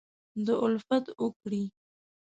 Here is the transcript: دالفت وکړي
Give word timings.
دالفت 0.45 1.05
وکړي 1.21 1.63